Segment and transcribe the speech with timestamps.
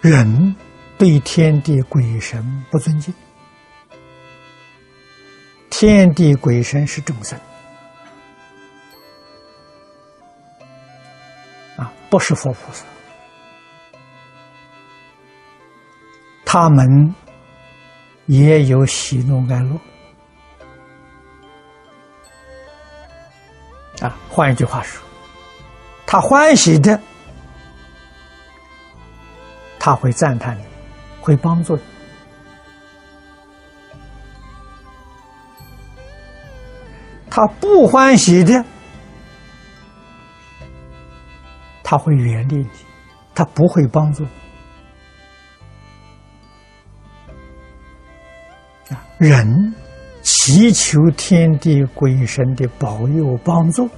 [0.00, 0.56] 人
[0.96, 3.12] 对天地鬼神不尊敬，
[5.68, 7.38] 天地鬼神是众生
[11.76, 12.82] 啊，不是佛菩萨，
[16.46, 17.14] 他们
[18.24, 19.78] 也有喜怒哀乐
[24.00, 24.16] 啊。
[24.30, 25.02] 换一句话说，
[26.06, 26.98] 他欢喜的。
[29.82, 30.62] 他会赞叹你，
[31.22, 31.82] 会帮助你；
[37.30, 38.62] 他不欢喜的，
[41.82, 42.68] 他会远离你，
[43.34, 44.28] 他不会帮助你。
[48.94, 49.74] 啊，人
[50.20, 53.88] 祈求天地鬼神的保佑帮助，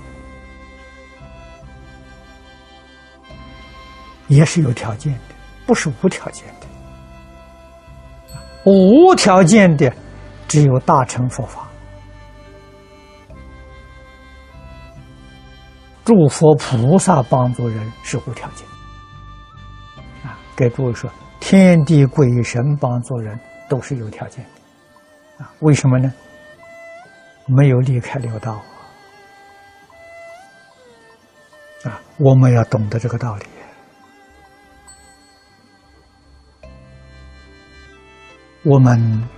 [4.28, 5.31] 也是有条件的。
[5.66, 6.66] 不是无条件的，
[8.64, 9.92] 无条件的
[10.48, 11.68] 只有大乘佛法。
[16.04, 18.66] 诸佛菩萨帮助人是无条件
[20.24, 20.36] 啊！
[20.56, 25.50] 给诸位说，天地鬼神帮助人都是有条件的啊！
[25.60, 26.12] 为什么呢？
[27.46, 28.60] 没有离开六道
[31.84, 32.00] 啊！
[32.18, 33.46] 我们要懂得这个道理。
[38.64, 39.28] 我们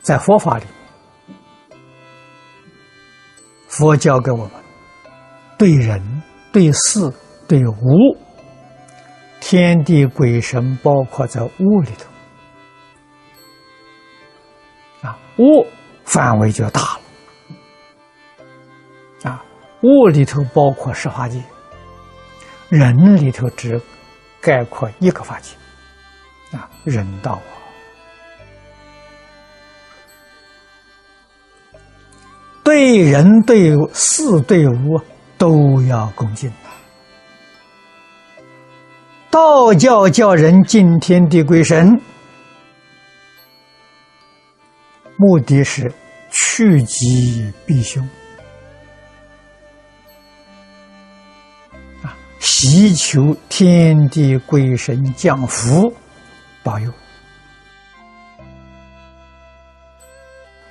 [0.00, 0.64] 在佛法里，
[3.68, 4.50] 佛教给我们
[5.58, 7.12] 对人、对事、
[7.46, 8.16] 对物，
[9.40, 12.06] 天地鬼神包括在物里头
[15.06, 15.66] 啊，物
[16.04, 17.00] 范围就大了
[19.30, 19.44] 啊，
[19.82, 21.42] 物里头包括十法界，
[22.70, 23.78] 人里头只
[24.40, 25.54] 概括一个法界。
[26.54, 27.52] 啊，人道啊，
[32.62, 35.00] 对人、对事、对物
[35.36, 36.52] 都要恭敬
[39.30, 42.00] 道教叫人敬天地鬼神，
[45.16, 45.92] 目的是
[46.30, 48.08] 趋吉避凶
[52.04, 55.92] 啊，祈求天地鬼神降福。
[56.64, 56.90] 保佑！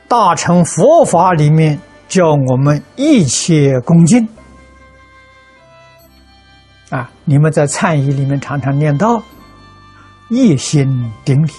[0.10, 4.28] 大乘佛法里面教我们一切恭敬
[6.90, 7.10] 啊！
[7.26, 9.24] 你们在忏仪里面常常念到
[10.30, 10.86] 一心
[11.26, 11.52] 顶礼，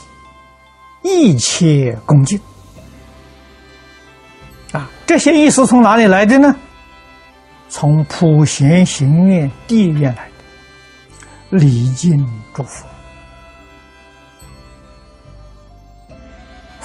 [1.02, 2.38] 一切恭敬
[4.72, 4.88] 啊！
[5.06, 6.54] 这些意思从哪里来的呢？
[7.68, 10.28] 从普贤行愿地愿来
[11.50, 12.86] 的，礼敬祝福。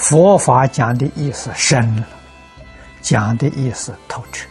[0.09, 2.03] 佛法讲的意思深了，
[2.99, 4.47] 讲的意思透彻。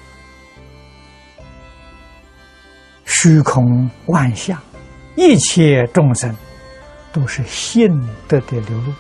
[3.04, 4.56] 虚空万象，
[5.16, 6.32] 一切众生
[7.12, 7.91] 都是信
[8.28, 8.92] 德的流露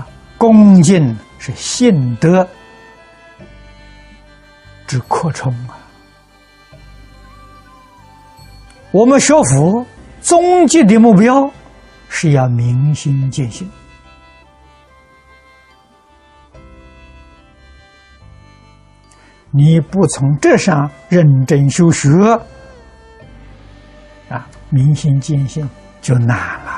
[0.00, 0.06] 啊！
[0.38, 2.48] 恭敬是信德
[4.86, 5.76] 之扩充啊！
[8.90, 9.84] 我们学佛
[10.22, 11.52] 终极的目标
[12.08, 13.70] 是要明心见性。
[19.56, 22.10] 你不从这上认真修学，
[24.28, 25.70] 啊，明心见性
[26.02, 26.72] 就难了。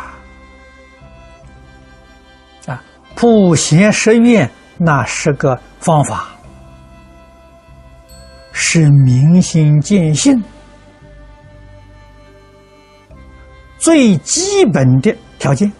[2.66, 2.84] 啊，
[3.14, 6.26] 普贤十愿那是个方法，
[8.52, 10.44] 是明心见性
[13.78, 15.72] 最基本的条件。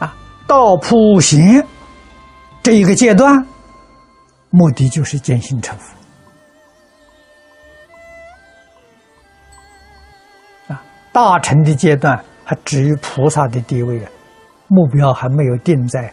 [0.00, 0.12] 啊，
[0.48, 1.64] 到普贤
[2.60, 3.46] 这一个阶段。
[4.58, 5.94] 目的就是见性成佛
[10.72, 10.82] 啊！
[11.12, 14.10] 大乘的阶段还至于菩萨的地位啊，
[14.68, 16.10] 目标还没有定在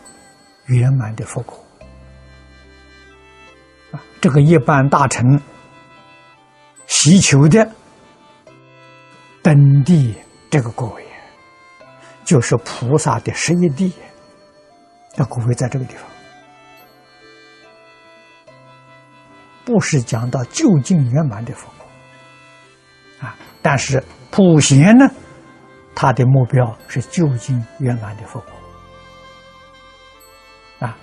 [0.66, 1.58] 圆满的佛果
[3.92, 4.04] 啊。
[4.20, 5.42] 这个一般大乘
[6.86, 7.66] 希求的
[9.42, 10.18] 登地
[10.50, 11.06] 这个果位，
[12.26, 13.94] 就是菩萨的十一地，
[15.16, 16.13] 那果位在这个地方。
[19.66, 21.88] 不是讲到究竟圆满的佛果
[23.28, 25.10] 啊，但是普贤呢，
[25.96, 28.52] 他的目标是究竟圆满的佛果
[30.88, 30.98] 啊。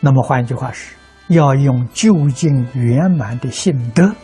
[0.00, 0.94] 那么换一句话是，
[1.28, 4.14] 要用究竟圆满的心得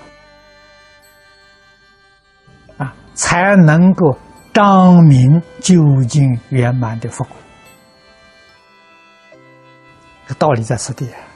[3.15, 4.17] 才能够
[4.55, 7.37] 彰明究竟圆满的佛果。
[10.39, 11.07] 道理在此地。
[11.07, 11.32] 啊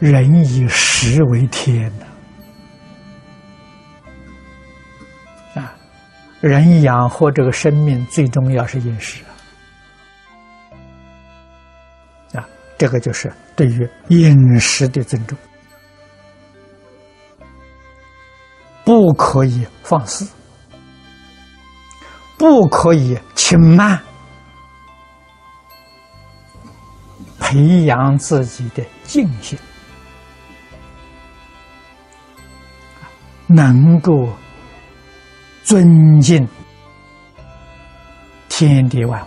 [0.00, 1.92] 人以食为天
[5.54, 5.74] 呐，啊，
[6.40, 9.22] 人养活这个生命最重要是饮食
[12.32, 12.48] 啊，啊，
[12.78, 15.36] 这个就是对于饮食的尊重，
[18.86, 20.26] 不可以放肆，
[22.38, 24.00] 不可以轻慢，
[27.38, 29.58] 培养自己的静心。
[33.52, 34.28] 能够
[35.64, 36.46] 尊敬
[38.48, 39.26] 天地万物，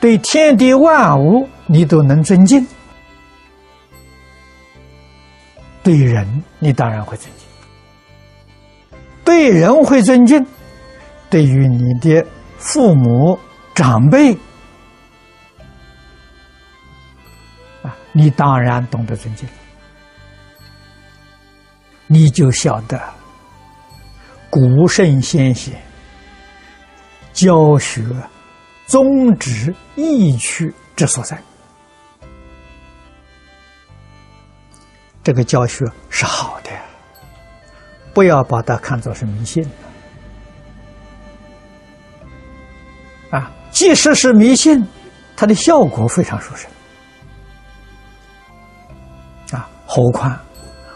[0.00, 2.66] 对天地万物你都能尊敬，
[5.84, 7.46] 对人你当然会尊敬，
[9.24, 10.44] 对人会尊敬，
[11.30, 12.26] 对于你的
[12.58, 13.38] 父母
[13.76, 14.34] 长辈
[17.82, 19.48] 啊，你当然懂得尊敬。
[22.12, 23.00] 你就晓得
[24.50, 25.80] 古圣先贤
[27.32, 28.04] 教学
[28.84, 31.40] 宗旨意趣之所在。
[35.22, 36.70] 这个教学是好的，
[38.12, 39.64] 不要把它看作是迷信
[43.30, 43.52] 啊！
[43.70, 44.84] 即使是迷信，
[45.36, 46.68] 它的效果非常殊胜
[49.52, 49.70] 啊！
[49.86, 50.36] 何况。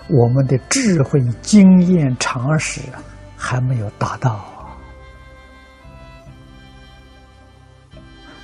[0.09, 2.81] 我们的智慧、经验、常识
[3.37, 4.45] 还没有达到，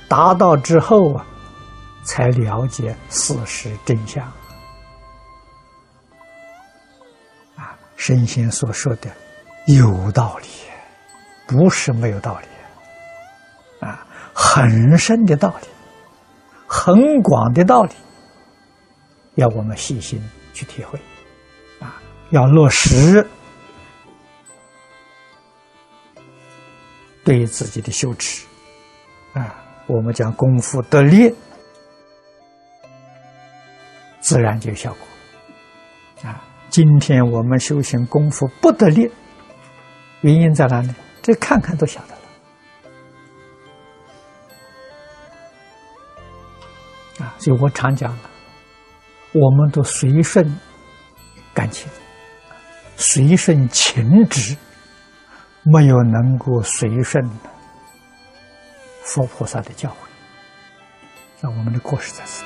[0.07, 1.25] 达到之后啊，
[2.03, 4.25] 才了解事实真相。
[7.55, 9.09] 啊，神仙所说的
[9.67, 10.47] 有道理，
[11.45, 15.67] 不是没有道理，啊，很深的道理，
[16.67, 17.93] 很广的道理，
[19.35, 20.19] 要我们细心
[20.53, 20.99] 去体会。
[22.31, 23.27] 要落实
[27.23, 28.45] 对自己的羞耻
[29.33, 29.55] 啊，
[29.85, 31.33] 我们讲功夫得力，
[34.21, 36.41] 自然就有效果啊。
[36.69, 39.11] 今天我们修行功夫不得力，
[40.21, 40.89] 原因在哪里？
[41.21, 42.21] 这看看都晓得了
[47.25, 47.35] 啊。
[47.37, 48.29] 所以我常讲了，
[49.33, 50.57] 我们都随顺
[51.53, 51.91] 感情。
[53.03, 54.55] 随顺情执，
[55.63, 57.27] 没有能够随顺
[59.03, 59.93] 佛菩萨的教诲，
[61.41, 62.45] 那我们的故事在此。